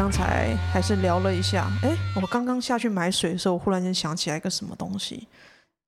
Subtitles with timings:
[0.00, 5.28] 刚才还是聊了一下，哎，我刚刚下去买水的时候，我忽然间想起来一个什么东西。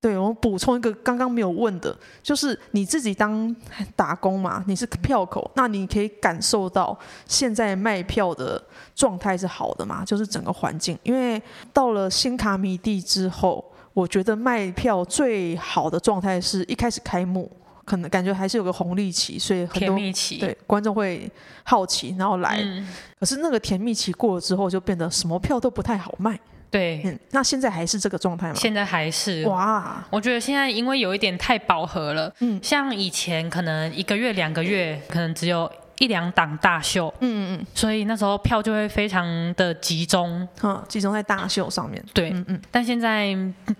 [0.02, 3.56] 对，我补充一个刚刚没有问的，就是你自己当
[3.96, 8.62] 打工嘛，你是票口，那你可以感受到现在卖票的
[8.94, 10.04] 状态是好的嘛？
[10.04, 11.40] 就是整个环境，因为
[11.72, 17.50] 到了新卡米地之后，我觉得卖票最好的状态是一开始开幕，
[17.84, 21.30] 可能感觉还是有个红利期，所以很多甜蜜期，对观众会
[21.64, 22.60] 好奇，然后来。
[22.62, 22.88] 嗯。
[23.18, 26.38] 可是那个甜蜜期过了之后，就变得什么票都不太好卖。
[26.70, 28.54] 对、嗯，那现在还是这个状态吗？
[28.56, 35.70] 现在还是哇，我觉得现在因为有一点太饱和了，嗯，像以前可能一个月两个月可能只有
[36.02, 39.24] 一两档大秀，嗯嗯，所以那时候票就会非常
[39.54, 43.32] 的集中，嗯，集中在大秀上面，对，嗯嗯，但现在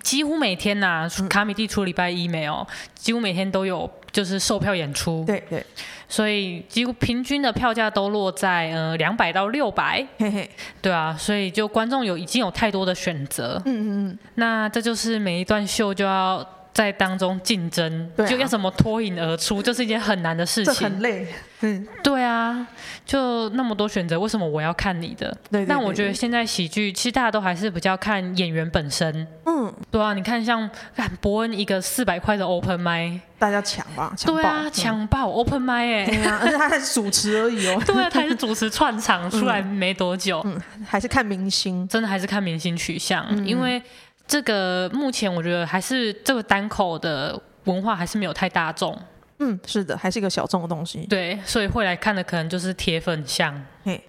[0.02, 3.90] 几乎每天呐、啊，卡米蒂除礼拜一没有，几乎每天都有。
[4.12, 5.64] 就是售票演出，对对，
[6.06, 10.50] 所以几乎平均的票价都落在呃两百到六百，嘿嘿，
[10.82, 21.26] 对啊，所以就观众有已经有太多的选择，嗯嗯嗯，那这就是每一段秀就要在当中竞争，啊，就要怎么脱颖而出，这是一件很难的事情，这很累，
[21.60, 22.66] 嗯，对啊，
[23.04, 25.28] 就那么多选择，为什么我要看你的？
[25.50, 33.20] 对，对，对，对，那我觉得现在喜剧其实大家都还是比较看演员本身，嗯，对啊，你看像看博恩一个四百块的 open mic。
[33.38, 37.82] 大家抢吧，抢对啊，抢爆、嗯、open mic 哎、欸，而且 他还是主持而已哦。
[37.84, 40.56] 对啊，他还是主持串场 出来没多久，嗯，
[40.86, 43.82] 还是看明星，真的还是看明星取向，嗯、因为
[44.26, 48.98] 这个目前我觉得还是这个单口的文化还是没有太大众。
[49.38, 51.06] 嗯，是的，还是一个小众的东西。
[51.06, 53.60] 对，所以会来看的可能就是铁粉像。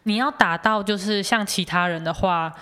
[0.03, 2.53] 你要打到就是像其他人的话。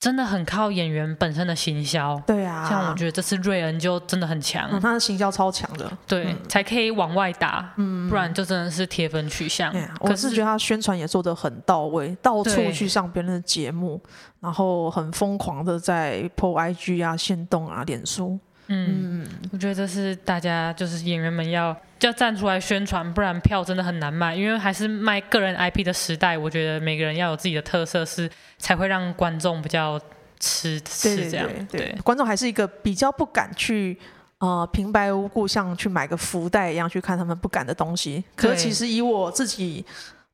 [0.00, 9.72] 真的很靠演员本身的行销，对啊，像我觉得这次瑞恩就真的很强，嗯，他的行销超强的，对，嗯，才可以往外打，嗯，不然就真的是铁粉取向。
[9.72, 14.00] 嗯，我是觉得他宣传也做得很到位，到处去上别人的节目，
[14.38, 18.38] 然后很疯狂的在 po IG 啊、线动啊、脸书。
[18.68, 24.34] 嗯，我觉得这是大家就是演员们要要站出来宣传，不然票真的很难卖。
[24.34, 29.98] 因为还是卖个人 IP 的时代，我觉得每个人要有自己的特色，是才会让观众比较
[30.38, 31.46] 吃吃这样。
[31.46, 33.98] 对，对，对，对，观众还是一个比较不敢去
[34.38, 38.22] 呃平白无故像去买个福袋一样去看他们不敢的东西。
[38.36, 39.84] 可其实以我自己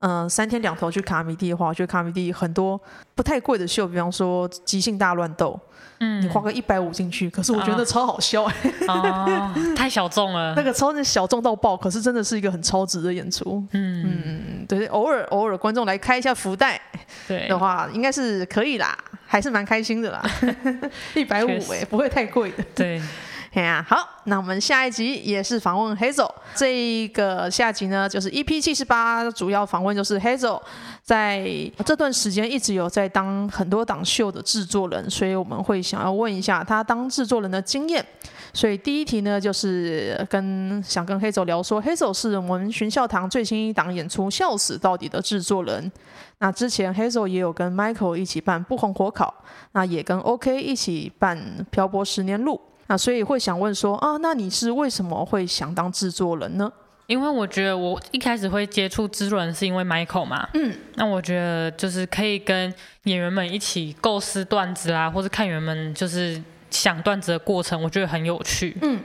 [0.05, 2.79] 嗯、呃、三天两头去卡米地的话，我觉得卡米地很多
[3.15, 5.59] 不太贵的秀，比方说即兴大乱斗。
[6.01, 13.65] 嗯，你花个一百五进去，可是我觉得超好笑哎、欸，哦， 太小众了，那个超级小众到爆，可是真的是一个很超值的演出。
[13.71, 16.81] 嗯嗯，对，偶尔偶尔观众来开一下福袋，
[17.29, 20.21] 对的话，应该是可以啦，还是蛮开心的啦。
[21.15, 22.65] 一百五哎，不会太贵的。
[22.75, 23.01] 对。
[23.87, 26.29] 好，那我们下一集也是访问 Hazel。
[26.57, 30.61] 这一个下集呢，就是 EP 七十八，主要访问就是 Hazel，
[31.05, 31.49] 在
[31.87, 38.05] 这段时间一直有在当很多档秀的制作人，所以我们会想要问一下他当制作人的经验。
[38.53, 45.93] 所以第一题呢，就是跟想跟 Hazel 聊说，Hazel 是我们寻笑堂最新一档演出《笑死到底》的制作人。
[46.39, 49.33] 那之前 Hazel 也有跟 Michael 一起办不红火烤，
[49.73, 52.61] 那也跟 OK 一起办漂泊十年路。
[52.87, 56.73] 那所以会想问说啊，那你是为什么会想当制作人呢？
[57.07, 62.73] 因为我觉得我一开始会接触制作人是因为 Michael 嘛，嗯，那我觉得就是可以跟
[63.03, 69.01] 演员们一起构思段子啊，或者看演员们就是想段子的过程，我觉得很有趣，嗯。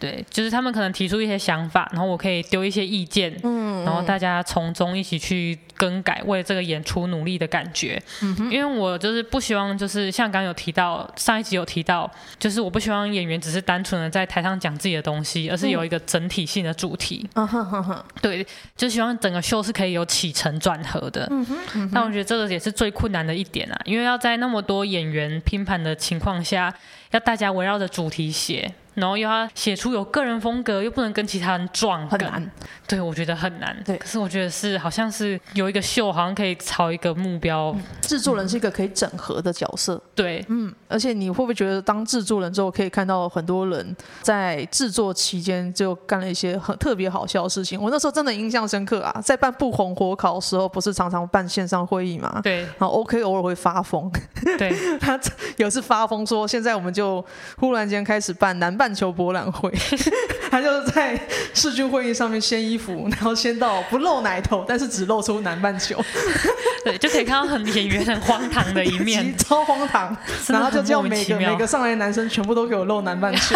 [0.00, 8.02] 对，就是他们可能提出一些想法，然后我可以丢一些意见，嗯，然后大家从中一起去更改，为这个演出努力的感觉。
[8.22, 17.28] 嗯哼，因为我就是不希望，就是像刚刚有提到，上一集有提到，就是我不希望演员只是单纯的在台上讲自己的东西，而是有一个整体性的主题。
[17.34, 21.28] 嗯哼哼哼，对，就希望整个秀是可以有起承转合的。
[21.30, 26.74] 嗯哼，嗯哼，但我觉得这个也是最困难的一点啊，因为要在那么多演员拼盘的情况下，
[27.10, 28.72] 要大家围绕着主题写。
[28.94, 32.50] 然后又要写出有个人风格，又不能跟其他人撞，很难。
[32.86, 33.76] 对，我觉得很难。
[33.84, 37.70] 对，可是我觉得是好像是有一个秀，好像可以朝一个目标。
[37.76, 40.00] 嗯，制作人是一个可以整合的角色。
[40.14, 47.80] 对，嗯，而且你会不会觉得当制作人之后，可以看到很多人在制作期间就干了一些很特别好笑的事情？
[47.80, 52.40] 我那时候真的印象深刻啊，在办不红火烤的时候，不是常常办线上会议嘛？
[52.42, 52.62] 对。
[52.78, 54.10] 然后 OK 偶尔会发疯。
[54.58, 54.70] 对。
[54.98, 55.18] 他
[55.58, 57.24] 有次发疯说，现在我们就
[57.58, 59.70] 忽然间开始办南半球博览会。
[60.50, 61.20] 他就在
[61.52, 66.02] 世军会议上面掀衣服，然后掀到不露奶头，但是只露出南半球。
[66.82, 70.16] 对，就可以看到很演员很荒唐的一面， 超荒唐。
[70.48, 73.54] 然后就叫每个每个上来的男生全部都给我露南半球。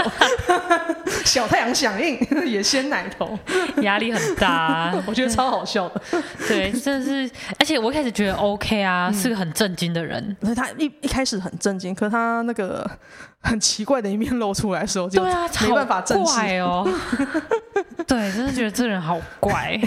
[1.24, 3.36] 小太阳响应也掀奶头，
[3.80, 6.00] 压力很大，啊，我觉得超好笑的。
[6.46, 10.36] 对，真的是，而且我一开始觉得 OK 啊，嗯、是个很震惊的人。
[10.42, 12.88] 所以他一一开始很震惊，可是他那个
[13.44, 15.30] 很奇怪的一面露出来的时候，就没
[15.74, 16.84] 办法正视哦。
[18.06, 19.78] 对，真的觉得这人好怪，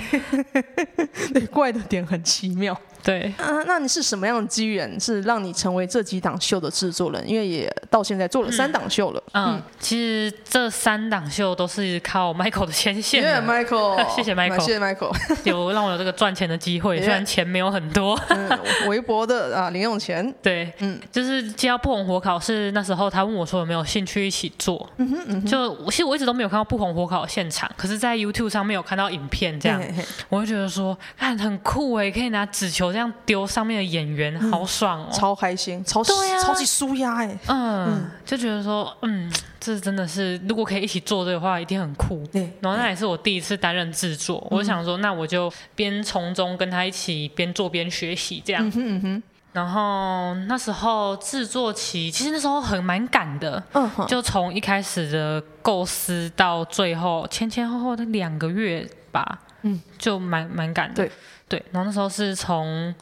[1.34, 2.80] 对，怪的点很奇妙。
[3.08, 7.24] 对啊，那你是什么样的机缘，是让你成为这几档秀的制作人？
[7.26, 9.24] 因为也到现在做了三档秀了。
[9.32, 13.22] 嗯，嗯其实这三档秀都是靠 Michael 的牵线。
[13.24, 15.16] 谢谢 Michael，谢谢 Michael，谢谢 Michael，
[15.46, 18.50] 有让我有这个赚钱的机会，虽然钱没有很多，嗯、
[18.88, 20.30] 微薄的啊零用钱。
[20.44, 24.86] 对，嗯，就是接到不红火烤是那时候他问我说有没有兴趣一起做。
[24.98, 32.97] 嗯哼，嗯哼就其实我一直都没有看到不红火烤的现场，可是在 YouTube 上面有看到影片这样，嘿嘿我就觉得说看很酷哎，可以拿纸球。
[32.98, 42.26] 这样丢上面的演员、嗯、好爽哦，超开心，超对、啊、超级舒压哎，嗯，嗯就觉得说，嗯，这真的是如果可以一起做这个话，一定很酷。
[42.34, 48.68] 对，然后那也是我第一次担任制作，嗯、我想说，那我就边从中跟他一起边做边学习这样。
[48.68, 49.24] 嗯哼嗯哼。
[49.54, 61.04] 然后那时候制作期，其实那时候很蛮赶的，嗯哼，就从一开始的构思到最后前前后后的两个月吧，嗯，就蛮蛮赶的。
[61.04, 61.12] 对。
[61.48, 62.94] 对，然后那时候是从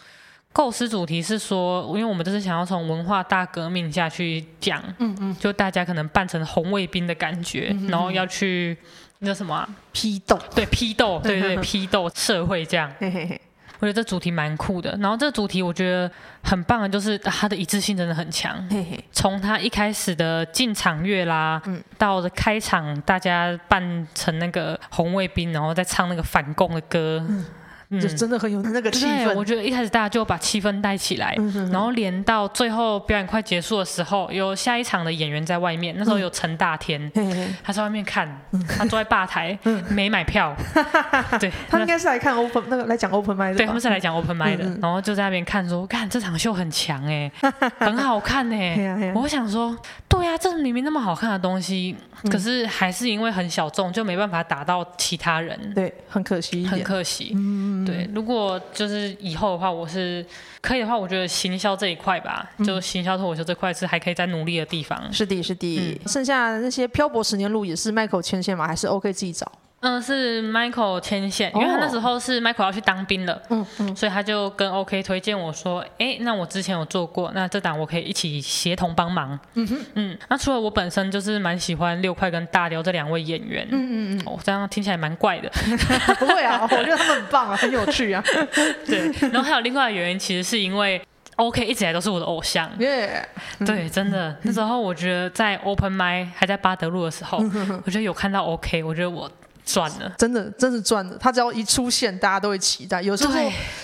[0.54, 8.78] 构思主题是说，因为我们就是想要从文化大革命下去讲，嗯嗯，就大家可能扮成红卫兵的感觉，嗯嗯然后要去
[9.20, 12.90] 那什么、啊、批斗， 对批斗，对对批斗社会这样。
[13.00, 13.42] 嘿嘿嘿，
[13.80, 14.98] 我觉得这主题蛮酷的。
[15.02, 16.10] 然后这个主题我觉得
[16.42, 18.56] 很棒的，就是它的一致性真的很强。
[18.70, 27.22] 嘿嘿，从它一开始的进场乐啦，嗯，到开场大家扮成那个红卫兵，然后再唱那个反共的歌。
[27.28, 27.44] 嗯
[27.92, 29.26] 就真的很有那个气氛。
[29.26, 31.36] 对，我觉得一开始大家就把气氛带起来，
[31.72, 35.96] 然后连到最后表演快结束的时候，有下一场的演员在外面。
[35.98, 40.56] 那时候有陈大天，嗯、他在外面看，嗯、他坐在吧台，嗯、没买票。
[41.40, 43.56] 对，他应该是来看 open 那个来讲 open 的。
[43.56, 47.32] 对，他们是来讲 open mic 的，嗯嗯然后就在那边看说，看这场秀很强哎，
[47.80, 49.12] 很好看 哎。
[49.16, 49.78] 我想说，
[50.08, 55.74] 对呀、啊，这明明那么好看的东西，嗯、可是还是因为很小众，就没办法打到其他人。
[55.74, 57.34] 对，很可惜，很可惜。
[57.36, 57.75] 嗯。
[57.84, 60.24] 对，如果就是以后的话，我是
[60.62, 65.12] 可以的话，我觉得行销这一块吧，嗯、就行销脱口秀这块是还可以再努力的地方。
[65.12, 65.78] 是的，是的。
[65.78, 68.68] 嗯、剩下那些漂泊十年路也是 Michael 牵线吗？
[68.68, 69.52] 还是 OK 自己找？
[69.86, 85.50] 嗯，是 Michael 牵线，因为他那时候是 Michael 要去当兵了，嗯嗯，所以他就跟 OK 推荐我说，哎，那我之前有做过，那这档我可以一起协同帮忙，嗯哼，嗯，那除了我本身就是蛮喜欢六块跟大雕这两位演员，嗯嗯嗯，哦，这样听起来蛮怪的，
[86.18, 88.24] 不会啊，我觉得他们很棒啊，很有趣啊，
[88.86, 91.00] 对，然后还有另外的原因，其实是因为
[91.36, 93.28] OK 一直以来都是我的偶像，耶，
[93.66, 97.38] 对，真的，那时候我觉得在 Open Mic 还在巴德路的时候，
[97.86, 99.30] 我觉得有看到 OK，我觉得我。
[99.66, 101.18] 赚了，真的，真是赚了。
[101.18, 103.02] 他只要一出现，大家都会期待。
[103.02, 103.34] 有时候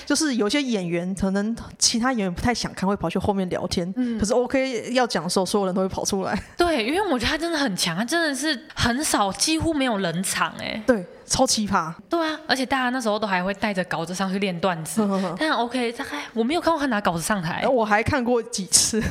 [0.06, 3.92] 就是有些演员，可能其他演员不太想看，会跑去后面聊天。
[3.98, 6.40] 嗯，可是 OK 要讲的时候，所有人都会跑出来。
[6.56, 10.54] 对，因为我觉得他真的很强，他真的是很少，几乎没有冷场。
[10.60, 11.92] 哎， 对，超奇葩。
[12.08, 15.02] 对啊，而且大家那时候都还会带着稿子上去练段子。
[15.40, 17.68] 但 OK，大概我没有看过他拿稿子上台。
[17.68, 19.02] 我还看过几次，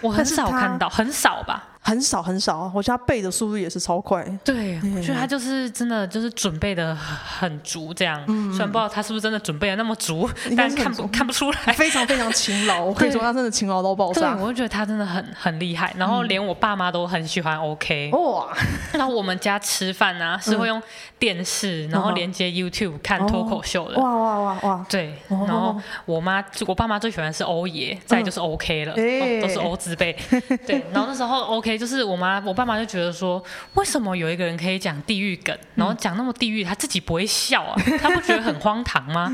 [0.00, 1.68] 我很少看到，很少吧。
[1.86, 4.26] 很少很少，我觉得他背的速度也是超快。
[4.44, 8.20] 对，我觉得他就是真的就是准备的很足，这样。
[8.26, 8.50] 嗯。
[8.50, 11.72] 虽然不知道他是不是真的准备的那么足，但是看不看不出来。
[11.74, 14.34] 非常非常勤劳，我可以说他真的勤劳到爆炸。
[14.34, 15.94] 对，我就觉得他真的很很厉害。
[15.96, 18.10] 然后连我爸妈都很喜欢 OK。
[18.10, 18.48] 哇。
[18.92, 20.82] 然后我们家吃饭啊是会用
[21.20, 23.98] 电视，然后连接 YouTube 看脱口秀的。
[24.00, 24.86] 哇哇哇哇。
[24.88, 25.14] 对。
[25.28, 28.92] 然后我妈我爸妈最喜欢是欧爷，再就是 OK 了，
[29.40, 30.12] 都是欧字辈。
[30.66, 30.84] 对。
[30.92, 31.75] 然后那时候 OK。
[31.76, 33.42] 就是我妈，我爸妈就觉得说，
[33.74, 37.76] 为什么有一个人可以讲地狱梗，然后讲那么地狱，他自己不会笑啊？
[38.00, 39.30] 他不觉得很荒唐吗？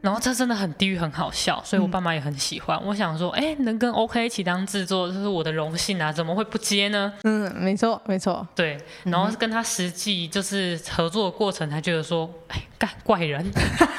[0.00, 2.80] 然后这真的很地狱，很好笑，所以我爸妈也很喜欢。
[2.84, 7.12] 我想说，哎，能跟 OK 一起当制作，这是我的荣幸啊，怎么会不接呢？
[7.24, 8.46] 嗯，没错，没错。
[8.54, 13.44] 对，然后跟他实际就是合作的过程，他觉得说，哎，干怪人，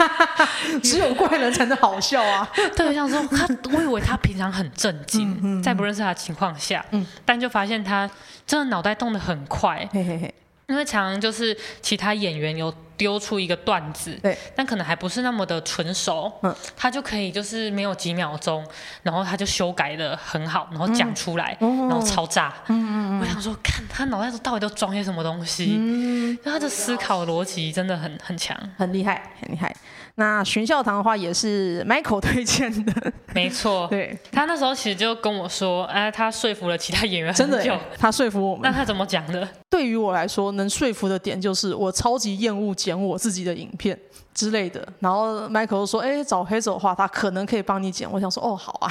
[0.81, 2.49] 只有怪人才能好笑啊。
[2.75, 7.50] 对，我想说他，我以为他平常很正经，在不认识他的情况下，嗯，但就。
[7.51, 8.09] 发现他
[8.47, 10.33] 真的脑袋动得很快，嘿嘿嘿，
[10.67, 18.65] 因为常常就是其他演员有丢出一个段子，对，但可能还不是那么的纯熟，嗯，他就可以就是没有几秒钟，
[19.03, 29.75] 然后他就修改的很好，然后讲出来，嗯、然后超炸，嗯嗯嗯，我想说，看他脑袋到底都装些什么东西，嗯，他的思考逻辑真的很很强，很厉害，很厉害。
[30.15, 33.87] 那寻笑堂的话也是 Michael 推荐的， 没错。
[33.89, 38.63] 对，他那时候其实就跟我说，哎，他说服了其他演员很久，真的，他说服我们。
[38.63, 39.47] 那他怎么讲的？
[39.69, 43.97] 对于我来说，能说服的点就是我超级厌恶剪我自己的影片。
[44.33, 48.89] 之类的，然后 Michael 说：“哎，找 Hazel 的话，他可能可以帮你剪。”我想说：“哦，好啊。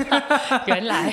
[0.66, 1.10] ”原来，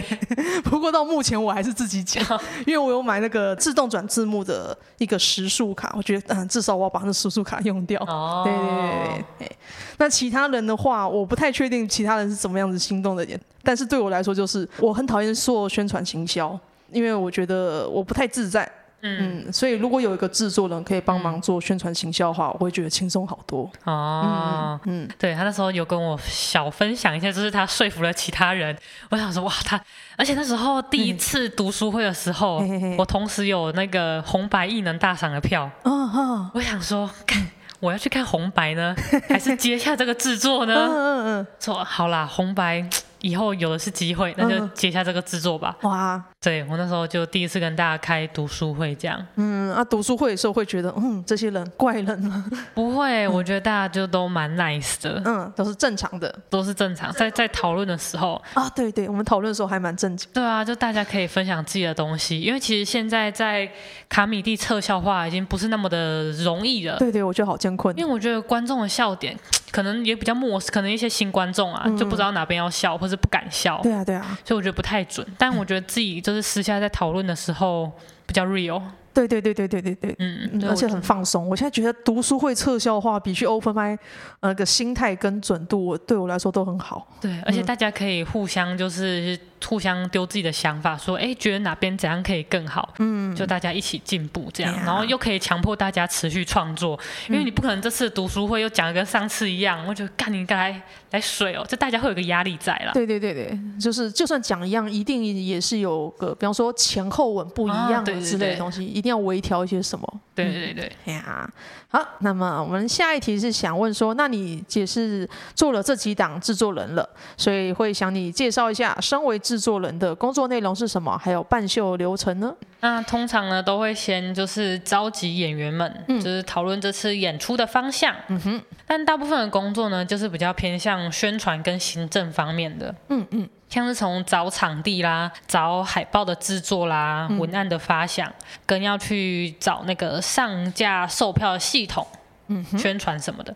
[0.64, 2.22] 不过到目前我还是自己剪，
[2.66, 8.00] 因为我有买那个自动转字幕的一个时速卡，我觉得嗯，至少我要把那时速卡用掉。
[8.02, 9.56] 哦，对对对对。
[9.98, 16.58] 那其他人的话，我不太确定其他人是怎么样子心动的点，但是对我来说，就是我很讨厌做宣传行销，
[16.92, 18.70] 因为我觉得我不太自在。
[19.02, 23.70] 嗯，所以如果有一个制作人可以帮忙做宣传行销的话，我会觉得轻松好多。
[23.84, 28.76] 哦，嗯，嗯对，他那时候有跟我小分享一下，就是他说服了其他人。
[29.10, 29.80] 我想说，哇，他，
[30.16, 35.70] 而且那时候第一次读书会的时候，嘿嘿嘿我同时有那个红白艺能大赏的票。
[35.84, 37.46] 哦哦，我想说，看
[37.78, 38.96] 我要去看红白呢，
[39.28, 40.74] 还是接下这个制作呢？
[40.88, 42.88] 嗯嗯嗯，说好啦，红白。
[43.26, 45.76] 以后有的是机会，那就接下这个制作吧。
[45.82, 49.20] 哇，对，我那时候就第一次跟大家开读书会，这样。
[49.34, 52.44] 嗯，啊，读书会的时候会觉得，嗯，这些人怪人吗？
[52.72, 55.20] 不会，我觉得大家就都蛮 nice 的。
[55.24, 57.12] 嗯，都是正常的，都是正常。
[57.12, 60.28] 在在讨论的时候啊，对对，我们讨论的时候还蛮正经。
[60.32, 63.68] 对啊，就大家可以分享自己的东西，因为其实现在在
[64.08, 66.96] 卡米蒂测笑话已经不是那么的容易了。
[66.98, 67.96] 对对，我觉得好艰困。
[67.98, 69.36] 因为我觉得观众的笑点
[69.76, 73.78] 可能也比较陌生，可能一些新观众啊、嗯、就不知道哪边要笑，或是不敢笑。
[73.82, 75.26] 对啊，对啊，所以我觉得不太准。
[75.36, 77.92] 但我觉得自己就是私下在讨论的时候
[78.24, 78.80] 比较 real。
[79.12, 81.46] 对对对对对对对，嗯，而且很放松。
[81.46, 83.98] 我现在觉得读书会撤销的话比去 open mic
[84.40, 87.06] 那个心态跟准度，对我来说都很好。
[87.20, 89.38] 对，而且大家可以互相就是。
[89.64, 92.94] 互相丢自己的想法，说，哎，觉得哪边怎样可以更好？
[92.98, 96.98] 嗯，就大家一起进步这样，嗯、然后又可以强迫大家持续创作，
[97.28, 102.92] 嗯、因为你不可能这次读书会又讲的跟上次一样，我觉得干你该来来水哦，这大家会有个压力在啦。
[102.92, 110.20] 对对对对，就是就算讲一样，一定也是有个，比方说前后文不一样的之类的东西，啊、一定要微调一些什么。
[110.34, 111.50] 对对对，哎呀，
[111.88, 117.08] 好，那么我们下一题是想问说，那你也是做了这几档制作人了，
[117.38, 122.52] 所以会想你介绍一下，身为制作人的工作内容是什么，还有办秀流程呢？
[122.80, 128.12] 那通常呢，都会先就是召集演员们，嗯、就是讨论这次演出的方向。
[128.26, 132.92] 嗯哼，但大部分的工作呢，就是比较偏向宣传跟行政方面的。
[133.08, 133.48] 嗯嗯。
[133.68, 138.32] 像是从找场地啦、找海报的制作啦、嗯、文案的发想，
[138.64, 142.06] 跟要去找那个上架售票的系统、
[142.46, 143.52] 嗯、哼宣传什么的，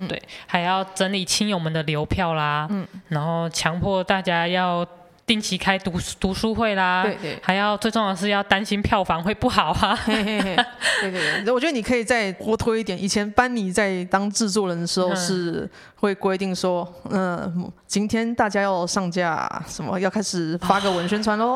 [0.00, 4.86] 嗯、对，还要整理亲友们的流票啦，嗯、然后强迫大家要。
[5.24, 9.96] 定期开读读书会啦，对对，还要最重要的是要担心票房会不好啊。
[10.04, 10.56] 嘿嘿嘿，
[11.00, 13.00] 对对对，我觉得你可以再活推一点。
[13.00, 17.52] 以前班尼在当制作人的时候是会规定说，嗯、呃，
[17.86, 21.54] 今天大家要上架什么，要开始发个文宣传喽。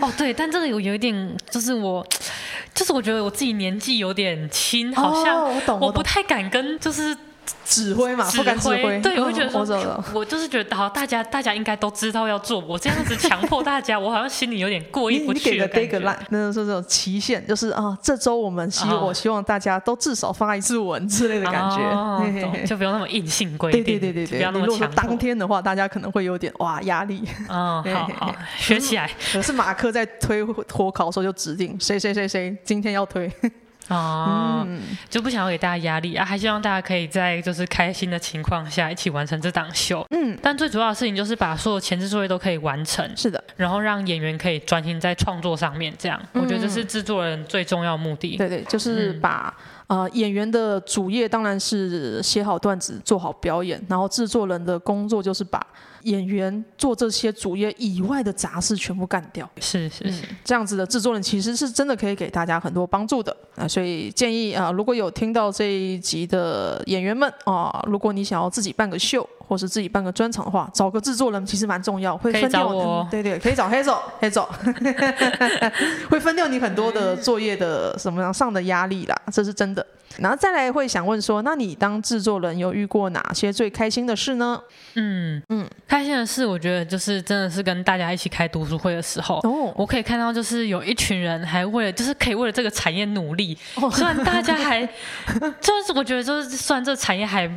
[0.00, 2.04] 哦，对，但这个有有一点，就是我，
[2.74, 5.44] 就是我觉得我自己年纪有点轻，好像
[5.80, 7.16] 我不太敢跟就是。
[7.64, 9.00] 指挥嘛，不敢指挥。
[9.00, 15.50] 对，我会觉得说，我就是觉得，好，大家大家应该都知道要做，我这样子强迫大家，我好像心里有点过意不去。
[15.50, 23.84] 你给个 deadline，那是这种期限，就是啊，这周我们希我希望大家都至少发一次文之类的感觉，就不用那么硬性规定。
[23.84, 24.74] 对对对对，不要那么强。
[24.74, 27.22] 如果当天的话，大家可能会有点哇压力。
[27.48, 29.10] 嗯，好好学起来。
[29.32, 33.30] 可是马克在推脱考的时候就指定谁谁谁谁今天要推。
[33.88, 40.06] 哦，嗯、就不想要给大家压力啊，还希望大家可以在就是开心的情况下一起完成这档秀。
[40.10, 43.10] 嗯，但最主要的事情就是把所有前置作业都可以完成。
[43.16, 48.36] 是的，然后让演员可以专心在创作上面，这样、嗯、我觉得这是制作人最重要的目的。
[48.36, 55.66] 对对，就是把、嗯呃、演员的主业当然是写好段子、做好表演，然后制作人的工作就是把。
[56.04, 73.08] 演员做这些主业以外的杂事全部干掉，是是是、嗯，这样子的制作人其实是真的可以给大家很多帮助的啊，所以建议啊，如果有听到这一集的演员们啊，如果你想要自己办个秀，或是自己办个专场的话，找个制作人其实蛮重要，会分掉我、嗯。
[73.10, 74.46] 对对，可以找黑总黑总，
[76.10, 79.84] 会分掉你很多的作业的什么样上的压力啦，这是真的。
[80.18, 84.60] 然后再来会想问说，那你当制作人有遇过哪些最开心的事呢？
[84.94, 94.84] 嗯嗯，开心的事，我觉得就是真的是跟大家一起开读书会的时候，哦，我可以看到就是有一群人还为了就是可以为了这个产业努力，哦、虽然大家还
[95.60, 97.48] 就是我觉得就是虽然这个产业还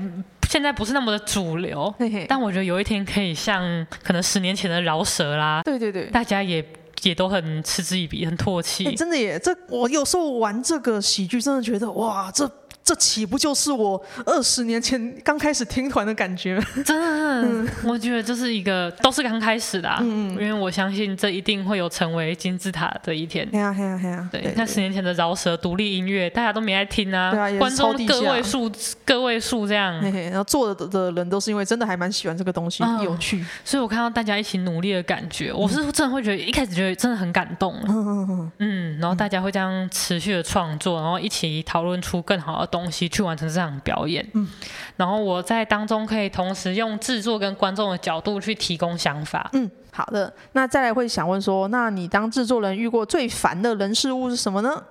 [0.52, 6.64] 现在不是那么的主流，嘿嘿，但我觉得有一天可以像可能十年前的饶舌啦，对对对，大家也。
[7.04, 8.86] 也都很嗤之以鼻，很唾弃。
[8.86, 9.40] 欸，真的耶！
[9.40, 12.48] 这我有时候玩这个喜剧，真的觉得哇，这。
[12.84, 16.60] 这岂不就是我二十年前刚开始听团的感觉？
[16.84, 23.48] 真的，嗯、我觉得这是一个都是刚开始的、啊，嗯，因为我相信这一定会有成为金字塔的一天。
[23.50, 24.30] 对啊，对啊，对啊。
[24.32, 28.72] 对，那十年前的饶舌独立音乐，大家都没爱听啊，对啊，观众个位数，
[29.06, 30.02] 个位数这样。
[30.02, 33.46] 嘿嘿，然后做的的人都是因为真的还蛮喜欢这个东西，嗯、有趣。
[33.64, 37.76] 所以我看到大家一起努力的感觉，我是真的会觉得一开始觉得真的很感动。
[37.88, 38.52] 嗯嗯嗯。
[38.58, 44.48] 嗯，然后大家会这样持续的创作，然后一起讨论出更好的东西去完成这场表演，嗯，
[44.96, 54.82] 然后我在当中可以同时用制作跟观众的角度去提供想法，嗯，好的，那再来会想问说，那你当制作人遇过最烦的人事物是什么呢？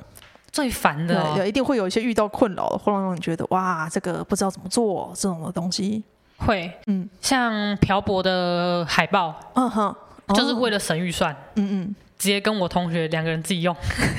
[0.53, 6.03] 最烦的、哦，对，一定会有一些遇到困扰的，会让你觉得哇，这个不知道怎么做这种的东西，
[6.37, 9.97] 会，嗯，像漂泊的海报，嗯哼，
[10.35, 11.95] 就是为了省预算，嗯嗯。
[12.21, 13.75] 直接跟我同学两个人自己用，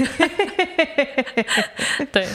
[2.12, 2.28] 对，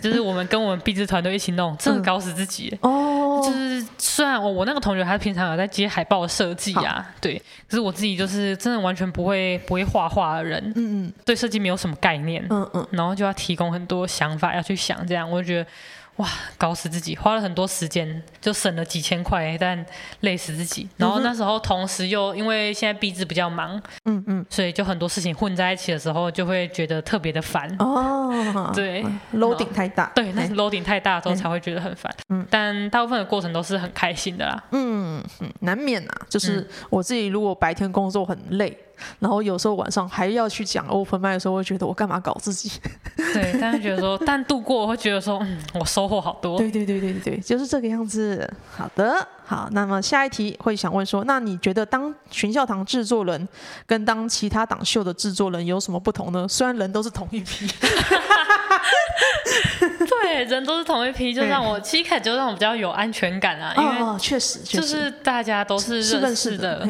[0.00, 3.40] 就是我们跟我们毕制团队一起弄，真的搞死自己哦。
[3.44, 15.70] 就是虽然我我那个同学他平常有在接海报的设计啊，对，可是我自己就是真的完全不会不会画画的人，嗯嗯，对设计没有什么概念，嗯嗯，然后就要提供很多想法要去想，这样我就觉得。
[16.16, 16.28] 哇，
[16.58, 19.84] 搞死自己，花了很多时间，就省了几千块，但
[20.20, 20.86] 累死自己。
[20.98, 27.66] 然后那时候同时又因为现在毕制比较忙，嗯嗯，所以就很多事情混在一起的时候，就会觉得特别的烦。
[27.78, 29.02] 哦，对
[29.34, 32.14] ，loading 太大，对，那是 loading 太大的时候才会觉得很烦。
[32.28, 34.62] 嗯，但大部分的过程都是很开心的啦。
[34.72, 38.78] 嗯嗯，难免啊，就是我自己如果白天工作很累。
[39.18, 42.70] 然后有时候晚上还要去讲 open mic 的时候，会觉得我干嘛搞自己？
[43.16, 46.58] 对，但是觉得说，但度过我会觉得说，嗯，我收获好多。
[46.58, 48.48] 对对对对对，就是这个样子。
[48.76, 53.48] 好的，好，那么下一题会想问说，那你觉得当群校堂制作人
[53.86, 56.46] 跟当其他党秀的制作人有什么不同呢？
[56.48, 57.66] 虽然人都是同一批，
[60.08, 66.86] 对，人都是同一批，就让我其实就让我比较有安全感啊，因为确实就是大家都是认识的。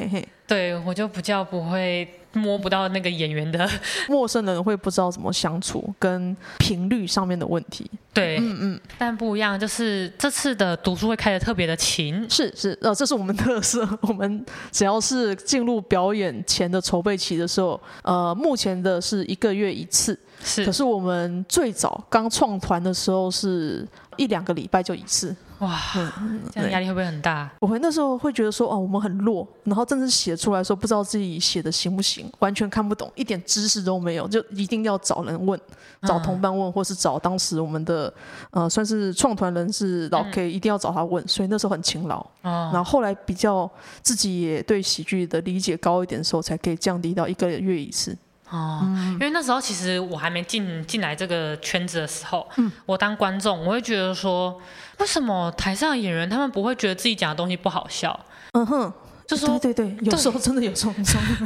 [0.53, 3.67] 对，我就比较不会摸不到那个演员的
[4.07, 7.91] 陌生人会不知道怎么相处，跟频率上面的问题。
[8.13, 13.89] 对，嗯嗯，但不一样，就是这次的读书会开的特别的勤，是是，呃，这是我们特色。
[14.03, 20.67] 我们只要是进入表演前的筹备期的时候，呃，目前的是一个月一次，是。
[20.67, 23.89] 可是我们最早刚创团的时候是
[24.19, 25.35] 一两个礼拜就一次。
[25.63, 25.81] 哇，
[26.21, 27.49] 嗯、这样压力会不会很大？
[27.61, 35.59] 我会那时候会觉得说，哦，我们很弱，然后真正写出来的时候，不知道自己写的行不行，完全看不懂，一点知识都没有，就一定要找人问，
[36.03, 38.13] 找同伴问，或是找当时我们的
[38.51, 42.27] 呃算是创团人是老 K，一定要找他问，所以那时候很勤劳。
[42.43, 43.71] 然后后来比较
[44.03, 48.19] 自己也对喜剧的理解高一点的时候，才可以降低到一个月一次。
[48.53, 48.81] 哦，
[49.13, 54.61] 因为那时候其实我还没进进来这个圈子的时候，嗯，我当观众，我会觉得说，
[54.99, 58.19] 为什么台上的演员他们不会觉得自己讲的东西不好笑？
[58.53, 58.93] 嗯哼，
[59.27, 60.95] 就说对对对，有时候真的有这种。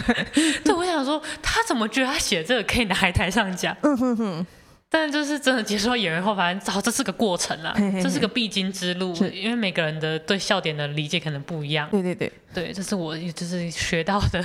[0.65, 3.77] 对，我想说，他怎么觉得他写这个可以拿来台上讲？
[3.83, 4.47] 嗯哼哼。
[4.89, 11.89] 但就是真的接触到演员后，反正哦，这是个过程啊，嘿嘿嘿，这是个必经之路，因为每个人的对笑点的理解可能不一样。
[11.91, 14.45] 对对对，对，这是我就是学到的。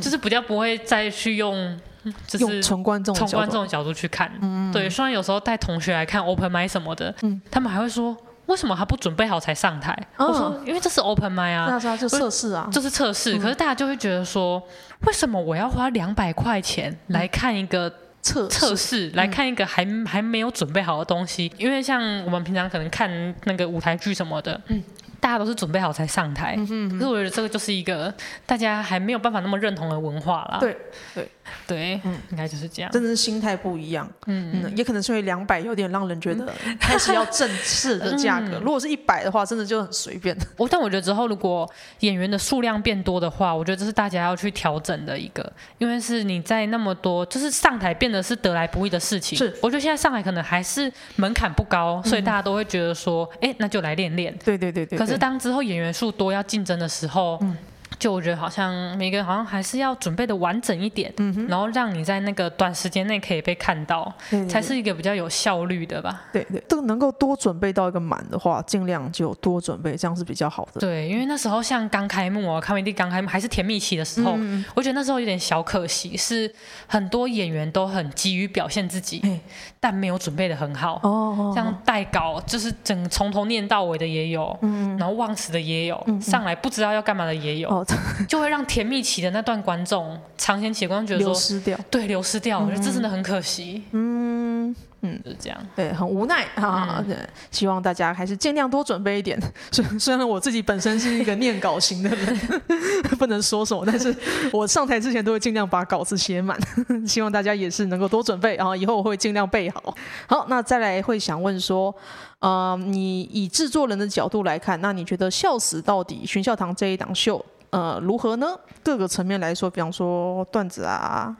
[0.00, 1.78] 就是比较不会再去用，
[2.26, 4.90] 就是从观众从观众的角度去看，嗯、对。
[4.90, 9.96] 虽然有时候带同学来看 open mic 什么的，嗯、他们还会说，为什么他不准备好才上台？
[10.16, 13.38] 哦、我说，因为这是 open mic 啊，那是就测试啊，就是测试。
[13.38, 14.60] 可是大家就会觉得说，
[15.06, 21.52] 为什么我要花两百块钱来看一个测测试，来看一个还还没有准备好的东西？
[21.58, 23.08] 因为像我们平常可能看
[23.44, 24.82] 那个舞台剧什么的，嗯。
[25.26, 28.14] 大家都是准备好才上台，嗯哼嗯哼，可是我觉得这个就是一个
[28.46, 30.58] 大家还没有办法那么认同的文化啦。
[30.60, 30.76] 对
[31.16, 31.28] 对。
[31.66, 40.36] 对，嗯，应该就是这样，真的是心态不一样，嗯嗯，也可能是因为两百有点让人觉得 开始要正式的价格，如果是一百的话，真的就很随便。
[40.56, 49.36] 我但我觉得之后如果演员的数量变多的话，我觉得这是大家要去调整的一个，因为是你在那么多，就是上台变得是得来不易的事情。
[49.36, 54.36] 是，我觉得现在上海可能还是门槛不高，所以大家都会觉得说，哎，那就来练练。
[54.44, 54.98] 对对对对。
[54.98, 57.38] 可是是当之后演员数多要竞争的时候。
[57.40, 57.56] 嗯
[57.98, 61.12] 就我觉得好像每个人好像还是要准备的完整一点，
[61.48, 64.12] 然后让你在那个短时间内可以被看到，
[64.48, 66.24] 才是一个比较有效率的吧。
[66.32, 70.80] 对对，都能够多准备到一个满的话，尽量就多准备，这样是比较好的。
[70.80, 76.52] 对，因为那时候像刚开幕哦，卡米地刚开幕还是甜蜜期的时候，嗯，我觉得那时候有点小可惜，是
[76.86, 79.40] 很多演员都很急于表现自己，
[79.80, 81.00] 但没有准备的很好。
[81.02, 87.70] 哦，像带稿就是整从头念到尾的也有，嗯，然后忘词的也有，嗯，上来不知道要干嘛的也有。
[87.70, 87.82] 哦
[88.28, 93.82] 就会让甜蜜期的那段观众，尝鲜期的观众觉得说，流失掉，对，流失掉，我觉得这真的很可惜。
[93.92, 97.04] 嗯嗯，就是这样，对，很无奈啊。
[97.06, 97.16] 对，
[97.50, 99.38] 希望大家还是尽量多准备一点。
[99.70, 102.62] 虽虽然我自己本身是一个念稿型的人，
[103.18, 104.14] 不能说什么，但是
[104.52, 106.58] 我上台之前都会尽量把稿子写满。
[107.06, 109.94] 希望大家也是能够多准备，然后以后我会尽量备好。
[110.26, 111.94] 好，那再来会想问说，
[112.40, 117.44] 呃，你以制作人的角度来看，那你觉得《笑死到底》寻笑堂这一档秀？
[117.76, 118.58] 呃，如何呢？
[118.82, 121.36] 各个层面来说，比方说段子啊、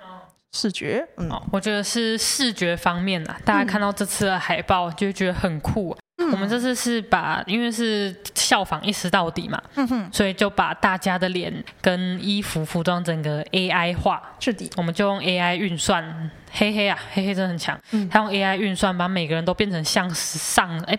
[0.52, 3.40] 视觉，嗯，我觉得是视觉方面啊。
[3.42, 5.98] 大家看到这次的海报就觉得很酷啊。
[6.18, 14.22] 嗯，我们这次是把，因为是效仿一时到底嘛，嗯哼，所以就把大家的脸跟衣服、服装整个 AI 化。
[14.38, 17.80] 是的，我们就用 AI 运算，黑黑啊，黑黑真的很强。
[17.92, 20.98] 嗯，他用 AI 运算把每个人都变成像丧哎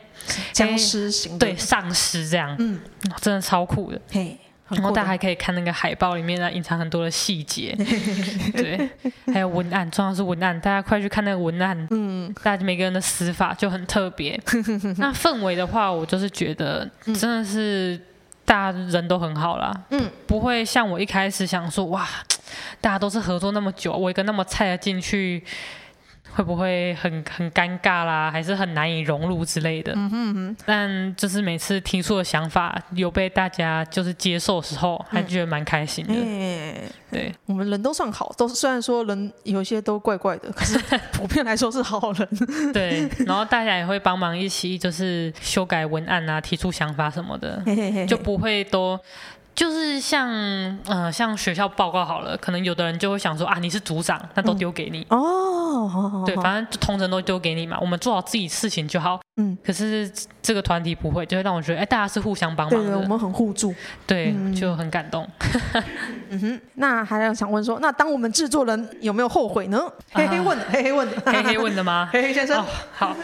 [0.52, 2.80] 僵尸型，对，丧尸这样，嗯，
[3.21, 4.02] 真的超酷的。
[4.12, 4.36] 嘿。
[4.69, 7.73] 然后大家还可以看那个海报里面呢，隐藏很多的细节，
[8.53, 8.89] 对，
[9.34, 14.39] 还有文案，重要是文案，大家快去看那个文案，嗯，大家每个人的死法就很特别。
[14.97, 17.99] 那氛围的话，我就是觉得真的是
[18.43, 22.08] 大家人都很好啦，嗯，不会像我一开始想说，哇，
[22.82, 25.43] 大家都是合作那么久，我一个那么菜的进去。
[26.34, 29.94] 会不会很很尴尬啦，还是很难以融入之类的？
[29.96, 30.58] 嗯哼哼。
[30.66, 36.13] 但就是每次提出的想法有被大家就是接受的时候，还觉得蛮开心的。
[36.16, 36.76] 嗯、
[37.10, 40.78] 对，我们人都算好，都虽然说人有些都怪怪的， 可是
[41.12, 42.28] 普遍来说是好人。
[42.72, 49.00] 对，然后大家也会帮忙一起就是修改文案啊，提出想法什么的，嘿嘿嘿，就不会都。
[49.56, 50.30] 就是像
[50.86, 55.66] 呃像学校报告好了，可能有的人就会想说啊，你是组长，那都丢给你、嗯、哦，
[56.25, 59.19] 对，反正同仁都丢给你嘛，我们做好自己事情就好。
[59.39, 63.73] 嗯，可是这个团体不会，就会让我觉得哎，大家是互相帮忙的，对，我们很互助，
[64.06, 65.27] 对，嗯、就很感动。
[66.30, 69.80] 嗯哼，那还有想问说，那当我们制作人有没有后悔呢？
[70.12, 72.10] 啊、黑黑问的，黑黑问的，黑黑问的吗？
[72.13, 73.15] 嘿嘿先生，哦、好，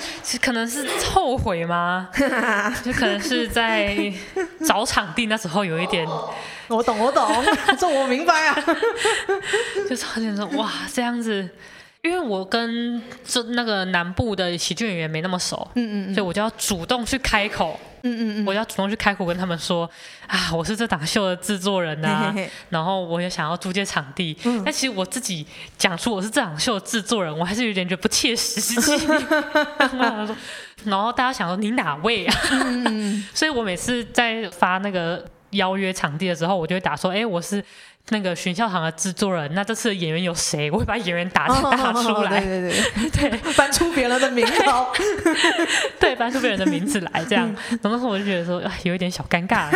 [0.42, 2.10] 可能是后悔吗？
[2.84, 4.14] 就可能是在
[4.66, 6.08] 找场地那时候有一点。
[6.70, 7.28] 我懂，我懂，
[7.78, 8.56] 这我明白啊。
[9.90, 11.48] 就是好像说哇，这样子，
[12.04, 19.90] 因为我跟这那个南部的喜剧演员没那么熟，嗯，嗯嗯，所以我就要主动去开口，嗯嗯嗯，我要主动去开口跟他们说
[20.28, 29.08] 啊，我是这档秀的制作人啊，嘿嘿嘿，然后我也想要租借场地，嗯，但其实我自己讲出我是这档秀的制作人，我还是有点觉得不切实际。
[30.84, 32.36] 然后大家想说你哪位啊？
[32.52, 35.26] 嗯嗯所以我每次在发那个。
[35.54, 37.64] 邀约场地的时候，我就会打说：“哎，我是
[38.10, 39.54] 那个寻笑堂的制作人。
[39.54, 40.70] 那这次的演员有谁？
[40.70, 41.72] 我会把演员打打出来。
[41.72, 44.54] Oh, oh, oh, oh, 对对对，对，翻 出别人的名字，
[46.00, 47.46] 对，翻出别人的名字来，这样。
[47.70, 49.70] 然后那时候我就觉得说，有一点小尴尬。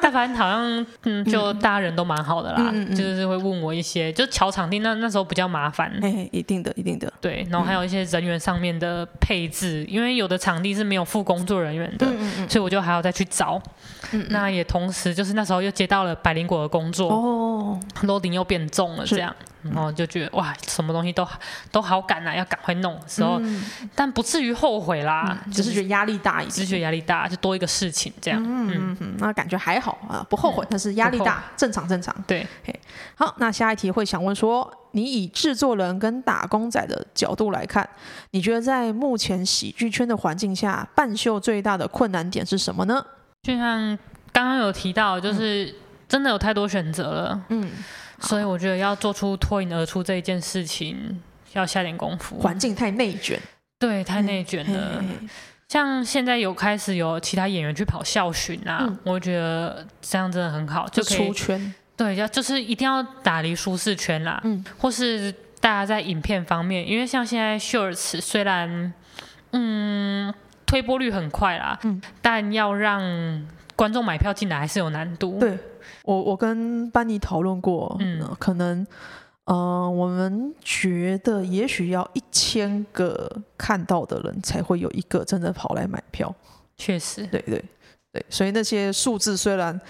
[0.00, 5.90] 但反正好像，嗯，就大家人都蛮好的啦，就是会问我一些，就乔场地那那时候比较麻烦。
[6.02, 7.10] 哎，一定的，一定的。
[7.20, 12.06] 对，然后还有一些人员上面的配置，因为有的场地是没有副工作人员的，
[12.48, 13.60] 所以我就还要再去找。
[14.12, 17.08] 嗯、那也同时就是那时候又接到了百灵果的工作。
[17.08, 17.60] 哦。
[17.94, 21.26] 很多顶又变重了，这样，然后就觉得哇，什么东西都
[21.70, 28.96] 都好赶啊，要赶快弄的时候，嗯、但不至于后悔啦，嗯、只是觉得压力大一点，只是觉得压力大，就多一个事情这样，嗯嗯。
[29.00, 32.46] 嗯，那感觉还好啊，不后悔，嗯、但是压力大，正常正常，对，
[33.14, 37.88] 好，那下一题会想问说，你以制作人跟打工仔的角度来看，
[38.30, 43.04] 你觉得在目前喜剧圈的环境下，办秀最大的困难点是什么呢？
[43.42, 43.98] 就像
[44.32, 45.74] 刚刚有提到，就是。
[46.12, 47.70] 嗯真的有太多选择了，嗯，
[48.20, 51.22] 所以我觉得要做出脱颖而出这一件事情，
[51.54, 52.38] 要下点功夫。
[52.38, 53.40] 环境太内卷，
[53.78, 55.00] 对，太内卷了。
[55.00, 55.28] 嘿嘿嘿，
[55.68, 61.74] 像现在有开始有其他演员去跑校巡啊，嗯、我觉得这样真的很好，就可以出圈。
[61.96, 68.92] 对，要就是一定要打离舒适圈啦，嗯，或是大家在影片方面，因为像现在 Shorts 虽然
[69.52, 70.34] 嗯
[70.66, 75.58] 推播率很快啦，嗯，但要让观众买票进来还是有难度，对。
[76.04, 78.86] 我我跟班尼讨论过，嗯，可能，
[79.44, 86.34] 呃，我们觉得也许要一千个看到的人才会有一个真的跑来买票。
[86.76, 87.64] 确实，对对，
[88.12, 89.80] 对，所以那些数字虽然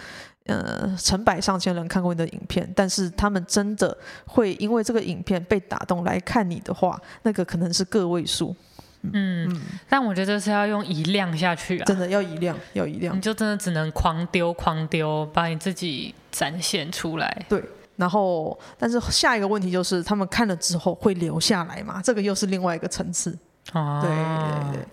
[0.46, 3.96] 呃成百上千人看过你的影片，但是他们真的
[4.26, 8.54] 会因为这个影片被打动来看你的话，那个可能是个位数。
[9.02, 17.44] 嗯，嗯，但我觉得这是要用一量下去啊，真的要一量，要一量，你就真的只能狂丢狂丢，把你自己展现出来。
[17.48, 17.62] 对，
[17.96, 22.00] 然后但是下一个问题就是，他们看了之后会留下来吗？
[22.02, 23.36] 这个又是另外一个层次。
[23.72, 24.88] 哦，对对对。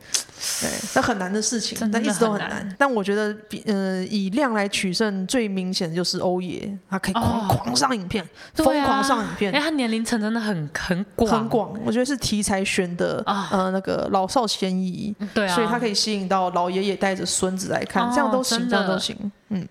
[0.61, 2.75] 对，那很难的事情，但一直都很难。
[2.77, 9.51] 但我觉得比，呃，以量来取胜最明显的就是欧爷，他可以狂、哦、狂上影片，疯狂上影片。
[9.51, 11.77] 哎，他年龄层真的很很广，很广。
[11.83, 15.13] 我觉得是题材选的，哦、呃，那个老少咸宜。
[15.33, 19.31] 对啊，所以他可以吸引到老爷爷带着孙子来看，哦、这样都行，这样都行。
[19.49, 19.67] 嗯。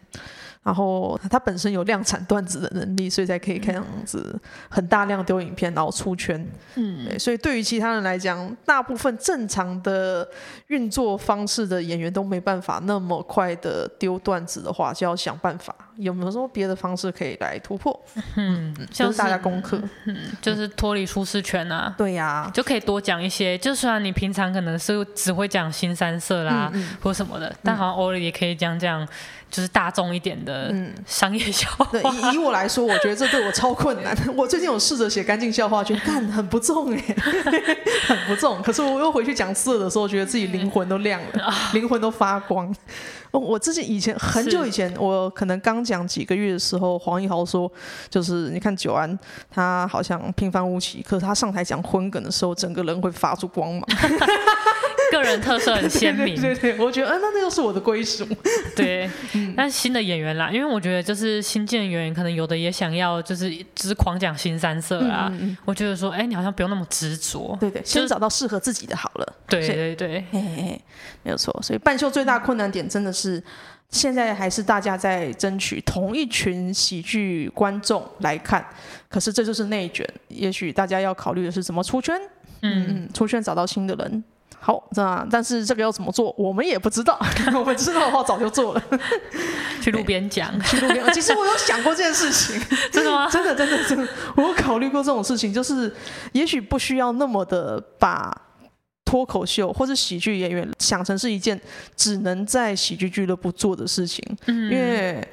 [0.69, 6.47] 然后他本身有量产段子的能力，所以才可以看这样子很大量丢影片，然后出圈。
[6.75, 10.29] 嗯，对，所以对于其他人来讲，大部分正常的
[10.67, 17.99] 运作方式的演员都没办法那么快的丢段子的话，就要想办法有没有什么别的方式可以来突破。
[18.37, 21.95] 嗯，就是大家功课，嗯，就是脱离舒适圈啊。
[21.97, 23.57] 对呀，就可以多讲一些。
[23.57, 29.09] 就虽然你平常可能是只会讲新三色啦，或什么的，但好像偶尔也可以讲讲。
[29.51, 30.75] 就是大众一点的
[31.07, 31.89] 商业笑话。
[31.93, 34.17] 嗯、对，以以我来说，我觉得这对我超困难。
[34.37, 37.03] 我最近有试着写干净笑话，觉得干很不重哎，
[38.07, 38.63] 很不重。
[38.63, 42.75] 可是我又回去讲色的时候，觉得自己灵魂都亮了， 灵魂都发光。
[43.33, 47.71] 我自己以前很久以前，我可能刚讲几个月的时候，黄义豪说，
[48.09, 49.19] 就是你看九安，
[49.51, 53.83] 他好像平凡无奇，可是他上台讲荤梗的时候，整个人会发出光芒。
[55.11, 58.29] 个人特色很鲜明，对，对对，我觉得，嗯、呃，那那又是我的归属。
[58.77, 59.09] 对，
[59.57, 65.29] 但新的演员啦，因为我觉得就是新进的演员，可能有的也想要，就是只是狂讲新三色啊。
[65.33, 69.33] 嗯嗯，我觉得说，哎，你好像不用那么执着，对对，先找到适合自己的好了。
[69.49, 70.81] 对对对，嘿嘿嘿，
[71.23, 71.59] 没有错。
[71.63, 73.43] 所以半秀最大困难点真的是，
[73.91, 78.65] 现在还是大家在争取同一群喜剧观众来看，
[79.09, 80.09] 可是这就是内卷。
[80.29, 82.15] 也许大家要考虑的是怎么出圈，
[82.63, 84.25] 嗯嗯，出圈找到新的人。
[84.61, 87.17] 好，那但是这个要怎么做，我们也不知道。
[87.55, 88.83] 我们知道的话，早就做了。
[89.81, 91.13] 去路边讲，去路边。
[91.13, 93.29] 其实我有想过这件事情， 真的吗？
[93.31, 95.95] 真的，真的，真的，我有考虑过这种事情，就是
[96.33, 98.37] 也许不需要那么的把
[99.09, 101.59] 脱口秀或是喜剧演员想成是一件
[101.97, 104.23] 只能在喜剧俱乐部做的事情。
[104.45, 105.27] 嗯，因为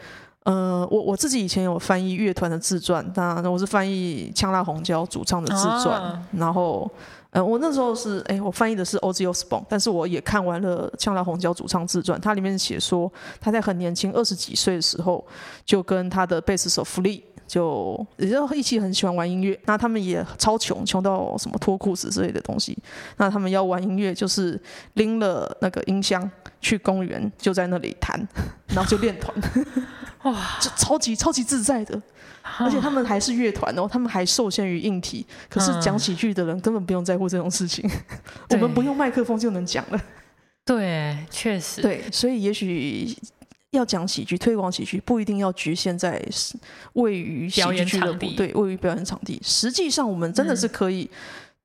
[0.43, 6.89] 呃，我我自己以前有翻译乐团的自传，那我是翻译呛辣红椒主唱的自传，哦、然后。
[7.36, 15.26] 嗯，我那时候是，哎，我翻译的是 Ozzy Osbourne，但是我也看完了《呛辣红椒》主唱自传，它里面写说他在很年轻，二十几岁的时候，
[15.65, 19.60] 就跟他的贝斯手弗利，就也就一起很喜欢玩音乐。
[19.65, 22.78] 那他们也超穷，穷到什么脱裤子之类的东西。
[23.17, 24.58] 那他们要玩音乐，就是
[24.93, 28.17] 拎了那个音箱去公园，就在那里弹，
[28.69, 29.36] 然后就练团，
[30.25, 31.99] 哇，就超级超级自在的。
[32.59, 35.25] 而且他们还是乐团哦，他们还受限于硬体。
[35.49, 37.99] 可是讲喜剧的人根本不用在乎这种事情，嗯、
[38.51, 39.99] 我们不用麦克风就能讲了。
[40.63, 41.81] 对，确实。
[41.81, 43.17] 对，所以也许
[43.71, 46.23] 要讲喜剧、推广喜剧，不一定要局限在
[46.93, 49.41] 位于喜剧俱乐部，对，位于表演场地。
[49.43, 51.09] 实际上，我们真的是可以。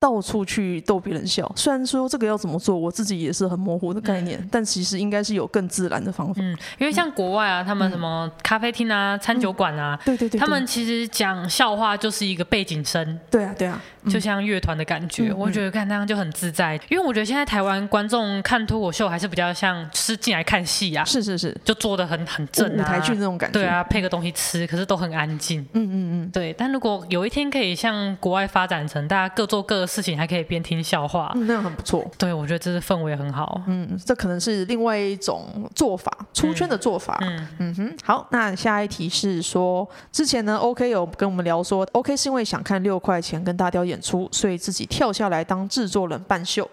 [0.01, 6.41] 到处去逗别人笑，虽然说这个要怎么做，我自己也是很模糊的概念，嗯、但其实应该是有更自然的方法。
[6.43, 13.21] 嗯，因为像国外啊，嗯、他们什么咖啡厅啊、餐酒馆啊，对对对，他们其实讲笑话就是一个背景声。
[13.31, 13.79] 对啊，对啊。
[14.09, 16.75] 就像乐团的感觉，嗯、我觉得看那样就很自在。
[16.75, 23.61] 嗯、因为我觉得现在台湾观众看脱口秀还是比较像是进来看戏啊，是是是，就坐得很很正、啊，舞台剧那种感觉。
[23.61, 25.61] 对啊，配个东西吃，可是都很安静。
[25.75, 26.51] 嗯嗯嗯，对。
[26.55, 32.09] 但如果有一天可以像国外发展成大家各做各的事情，还可以边听笑话，嗯、那样很不错。
[32.17, 33.61] 对，我觉得这是氛围很好。
[33.67, 37.19] 嗯，这可能是另外一种做法，出圈的做法。
[37.23, 37.97] 嗯嗯哼。
[38.05, 44.61] 好，那下一题是说，之前呢，OK 有跟我们聊说，OK 是因为想看六块钱跟大雕演出，所以。
[44.61, 46.69] 自己跳下来当制作人办秀，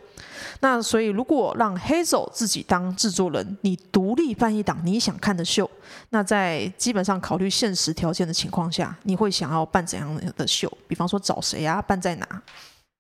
[0.60, 5.72] 那所以如果让 Hazel 自己当制作人，你独立办一档你想看的秀，
[6.10, 10.70] 那在基本上考虑现实条件的情况下，你会想要办怎样的秀？
[10.86, 11.82] 比方说找谁啊？
[11.82, 12.28] 办在哪？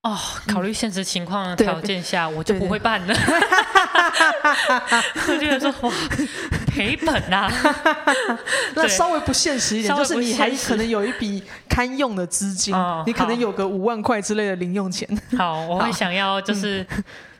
[0.08, 0.18] 哦，
[0.48, 3.14] 考虑现实情况的条件下，嗯、我就不会办了。
[5.28, 5.92] 我觉得说哇，
[6.68, 7.52] 赔本啊！
[8.74, 15.08] 那稍微不现实一点，就是你还可能有一笔堪用的资金，哦、你可能有个五万块之类的零用钱。
[15.38, 16.86] 好，我会想要就是。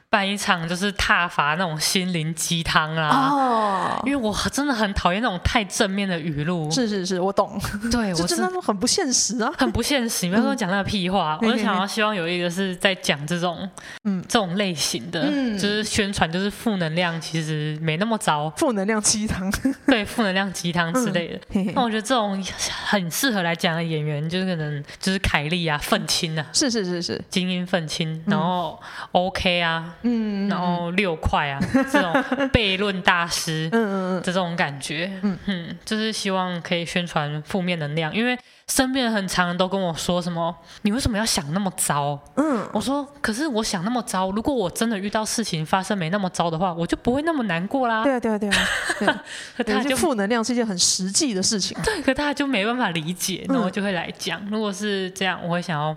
[0.10, 3.30] 办一场就是踏伐那种心灵鸡汤啊。
[3.30, 6.72] 哦，因为我真的很讨厌那种太正面的语录。
[6.72, 7.60] 是是是，我懂。
[7.92, 10.26] 对，我真的很不现实啊，很不现实。
[10.26, 13.70] 你不要跟我讲那个屁话， 嗯、我就想要希望有一个是在讲这种，
[14.06, 18.50] 嗯，这种类型的，嗯、就是宣传，就是负能量其实没那么糟。
[18.58, 19.52] 负能量鸡汤，
[19.88, 21.40] 对，负能量鸡汤之类的。
[21.50, 22.42] 嗯、那我觉得这种
[22.86, 28.80] 很适合来讲的演员，就是可能就是凯莉啊、愤青啊，是是是是，精英愤青，然后
[29.12, 31.60] OK 啊，嗯，然后六块啊，
[31.92, 32.14] 这种
[32.52, 38.38] 悖论大师，嗯嗯嗯，这种感觉，嗯嗯，就是希望可以宣传负面能量，因为。
[38.70, 42.20] 身边很常人都跟我说什么，你为什么要想那么糟？
[42.36, 48.04] 嗯，我说，可是我想那么糟，如果我真的遇到事情发生没那么糟的话，我就不会那么难过啦。
[48.04, 48.56] 对啊，对啊，对啊。
[49.00, 49.08] 对，
[49.56, 51.78] 可他就负能量是一件很实际的事情。
[51.82, 54.42] 对，可他就没办法理解，那我就会来讲。
[54.42, 55.96] 嗯、如果是这样，我会想要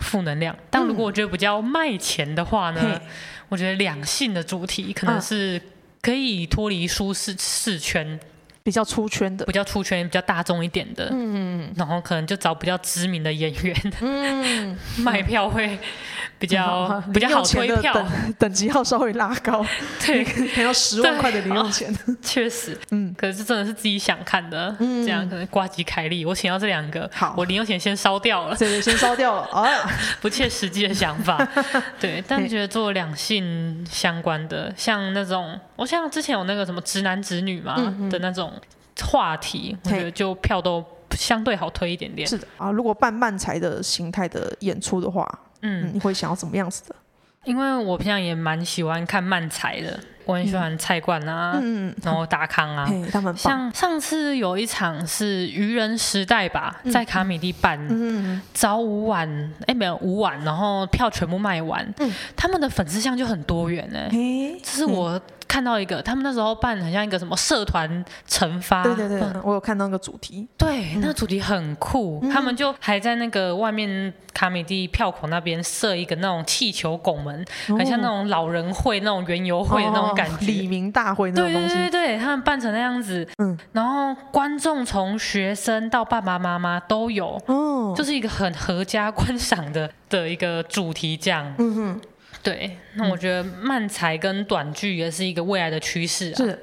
[0.00, 0.56] 负能量。
[0.70, 3.00] 但如果我觉得比较卖钱的话呢，嗯、
[3.48, 5.60] 我觉得两性的主题可能是
[6.02, 8.18] 可以脱离舒适视圈。
[8.62, 15.78] 比较出圈的，比较出圈、比较大众一点的，嗯，然后可能就找比较知名的演员，嗯， 卖票会
[16.40, 18.06] 比较比较好推票，等
[18.40, 19.64] 等级要稍微拉高，
[20.04, 20.24] 对，
[20.54, 29.68] 还要十万块的零用钱，确实，嗯，可是真的是自己想看的，嗯这样可能挂机、凯利，我请到这两个，好，我零用钱先烧掉了，对，先烧掉了，啊，
[30.20, 31.46] 不切实际的想法，
[32.00, 37.76] 对，但觉得做两性相关的，像那种，我像之前有那个什么直男直女嘛
[38.10, 38.52] 的那种。
[39.02, 42.28] 话题，我觉得就票都相对好推一点点。
[42.28, 45.26] 是的啊，如果办漫才的形态的演出的话，
[45.62, 46.94] 嗯，你会想要怎么样子的？
[47.44, 59.26] 因为我平常也蛮喜欢看漫才的，我很喜欢菜冠啊，嗯，然后达康啊，他们像上次有一场是愚人时代吧，在卡米蒂办，嗯，早午晚，
[59.66, 64.10] 哎，没有午晚，然后票全部卖完，嗯，他们的粉丝像就很多元哎，
[64.62, 65.20] 这是我。
[65.50, 92.00] 看到一个，他们那时候办很像一个什么社团惩罚，对对对，嗯、我有看到那个主题，对，嗯、那个主题很酷，嗯、他们就还在那个外面卡米蒂票口那边设一个那种气球拱门，哦、很像那种老人会那种园游会的那种感觉，李明大会那种东西，对对对，他们办成那样子，嗯，然后观众从学生到爸爸妈妈都有，哦，就是一个很合家观赏的的一个主题这样，嗯哼。
[92.42, 96.58] 对，那我觉得漫才跟短剧也是一个未来的趋势啊，是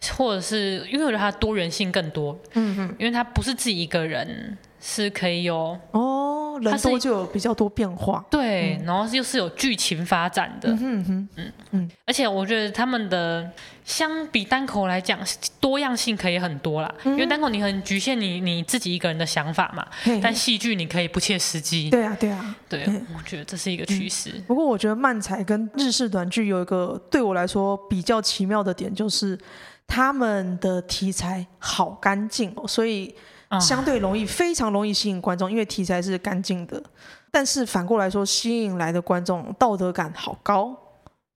[0.00, 4.56] 是，或者是因为我觉得它多元性更多，嗯嗯，因为它不是自己一个人，
[4.88, 13.50] 是可以有哦，人多就有比较多变化，对，然后又是有剧情发展的，嗯哼嗯嗯，嗯，而且我觉得他们的。
[13.86, 15.16] 相比单口来讲，
[15.60, 16.92] 多样性可以很多啦。
[17.04, 19.86] 嗯、因为单口你很局限你你自己一个人的想法嘛。
[20.02, 21.88] 嘿但戏剧你可以不切实际。
[21.88, 24.42] 对啊，对啊，对，嘿我觉得这是一个趋势。
[24.44, 29.38] 不过我觉得漫才跟日式短剧有一个对我来说比较奇妙的点，就是
[29.86, 33.14] 他们的题材好干净，所以
[33.60, 36.82] 相对容易，非常容易吸引观众，因为题材是干净的。
[37.30, 40.76] 但是反过来说，吸引来的观众道德感好高。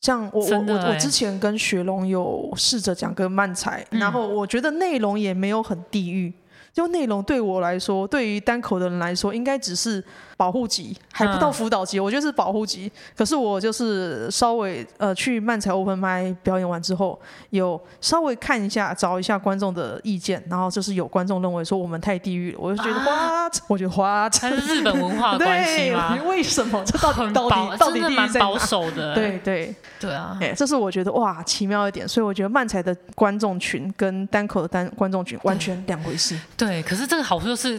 [0.00, 6.32] 像我我我我之前跟雪龙有试着讲个漫才，嗯、然后我觉得内容也没有很地狱，
[6.72, 10.02] 就内容对我来说，对于单口的人来说，应该只是。
[10.40, 12.90] 保护级还不到辅导级，嗯、我觉得是保护级。
[13.14, 26.16] 可是我就是稍微呃去漫才 open mic 表演完之后，有稍微看一下，找一下观众的意见，然后就是有观众认为说我们太地狱了，我就觉得哇，啊、我觉得哇，它是日本文化的 关系吗？
[26.24, 26.82] 为什么？
[26.86, 29.14] 这到底 到底到底蛮保守的？
[29.14, 30.38] 对对对啊！
[30.40, 36.34] 哎，这是我觉得哇奇妙一点，所以我觉得漫才的观众群跟单口的单观众群完全两回事。
[36.56, 37.78] 对，可是这个好处就是。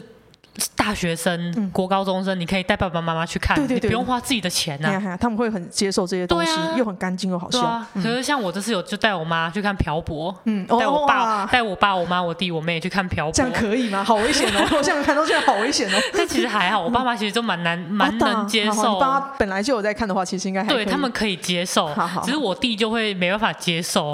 [0.84, 5.15] 大学生、国高中生，你可以带爸爸妈妈去看，你不用花自己的钱呐。
[5.22, 7.80] 他们会很接受这些东西，又很干净又好笑。
[7.94, 14.04] 可是像我这次有就带我妈去看漂泊，嗯，带我爸、带我爸、我妈、我弟、我妹去看漂泊，这样可以吗？
[14.04, 14.67] 好危险哦！
[14.76, 16.02] 我现在看到现在好危险哦。
[16.17, 18.96] 但其实还好，我爸妈其实都蛮难、蛮能接受。
[18.96, 21.91] 你爸妈本来就有在看的话，其实应该还对他们可以接受。
[22.24, 24.12] 只是我弟就会没办法接受。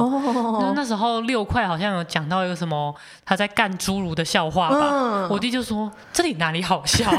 [0.60, 7.12] 那那时候六块好像有讲到一个什么他在干侏儒的笑话吧，我弟就说这里哪里好笑。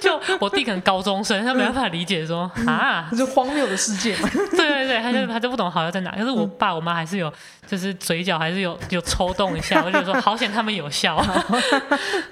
[0.00, 4.28] 就我弟可能高中生，他没办法理解说啊，这是荒谬的世界嘛。
[4.50, 6.10] 对对对，他就他就不懂好笑在哪。
[6.12, 7.32] 可是我爸我妈还是有，
[7.66, 9.82] 就是嘴角还是有 有抽动一下。
[9.84, 11.22] 我就说好险他们有笑。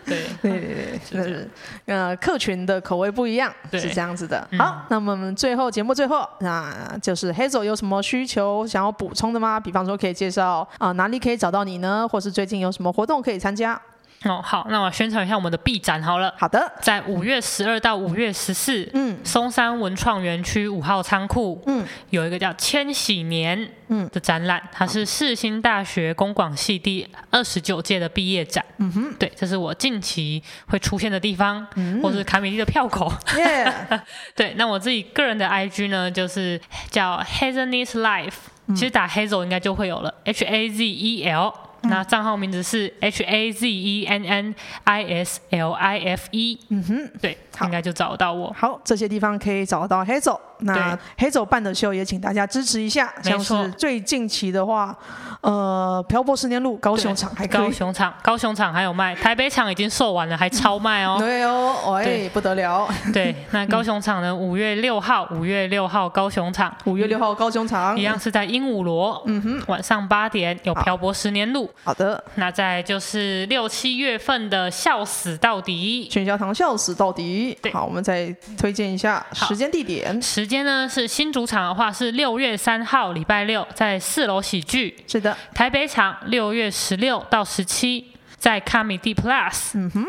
[0.05, 1.49] 对对对对，就是
[1.87, 4.47] 呃，客群的口味不一样，是这样子的。
[4.59, 9.59] 好，那么我们最后节目最后，那就是 Hazel 有什么需求想要补充的吗？
[9.59, 12.07] 比方说可以介绍啊哪里可以找到你呢？
[12.09, 13.81] 或是最近有什么活动可以参加？
[14.27, 16.35] 哦，好，那我宣传一下我们的 B 展好了。
[16.37, 28.63] 好的，在五月十二到五月十四，嗯，松山文创园区五号仓库，嗯，有一个叫千禧年，嗯的展览，它是世新大学公广系第二十九届的毕业展。
[28.77, 33.11] 嗯哼，对，这是我近期会出现的地方，嗯、或是卡米利的票口。
[33.39, 33.73] 耶，
[34.37, 38.35] 对，那我自己个人的 IG 呢，就是叫 Hazelnit's Life，、
[38.67, 41.55] 嗯、其实打 Hazel 应该就会有了，H A Z E L。
[41.83, 48.55] 那账号名字是 H A Z E N N I S L I F E，嗯哼，对，应该就找得到我。
[48.57, 50.39] 好，这些地方可以找得到 Hazel。
[50.63, 54.95] 那 Hazel 办的秀也请大家支持一下，像是最近期的话，
[55.41, 61.17] 呃，漂泊十年路高雄场还可以，高雄场高雄场还有卖，台北场已经售完了，还超卖哦。
[61.19, 62.87] 对哦，哎，不得了。
[63.11, 64.35] 对，那高雄场呢？
[64.35, 71.70] 五月六号，五月六号高雄场，五月六号高雄场一样是在鹦鹉螺，嗯哼，晚上八点有漂泊十年路。
[71.83, 77.57] 好的，那再就是六七月份的笑死到底，全家堂笑死到底。
[77.63, 80.21] 对，好，我们再推荐一下时间地点。
[80.21, 84.97] 时间呢是新主场的话是六月三号礼拜六在四楼喜剧。
[85.07, 89.71] 是的，台北场六月十六到十七在 Comedy Plus。
[89.75, 90.07] 嗯哼，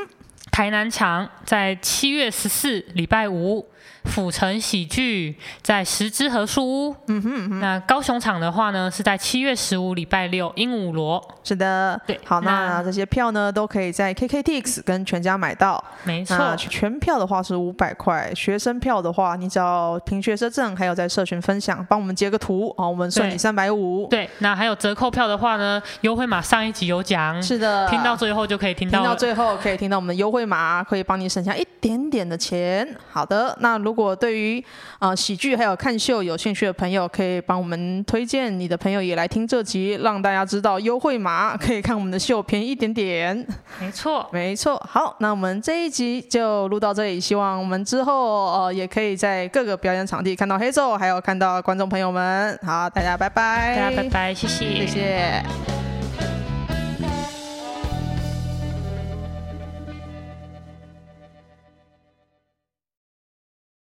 [0.51, 3.65] 台南场在七月十四礼拜五。
[4.05, 34.59] 府城喜剧在十之和树屋，嗯哼，嗯哼，那高雄场的话呢，是在七月十五礼拜六鹦鹉螺，是的，对，好，那，那这些票呢都可以在 KKTix 跟全家买到，没错，全票的话是五百块，学生票的话，你只要凭学生证，还有在社群分享，帮我们截个图，好，我们算你三百五，对，那还有折扣票的话呢，优惠码上一集有讲，是的，听到最后就可以听到，听到最后可以听到我们的优惠码，可以帮你省下一点点的钱，好的，那如果对于
[34.99, 43.35] 啊、呃、喜剧还有看秀有兴趣的朋友，可以帮我们推荐你的朋友也来听这集，让大家知道优惠码可以看我们的秀便宜一点点。
[43.79, 44.75] 没错，没错。
[44.89, 52.57] 好，那我们这一集就录到这里，希望我们之后呃也可以在各个表演场地看到 Hazel，还有看到观众朋友们。
[52.63, 55.90] 好，大家拜拜，大家拜拜，谢谢，谢谢。